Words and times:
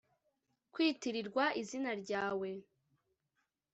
kwitirirwa 0.73 1.45
izina 1.61 1.91
ryawe 2.01 2.49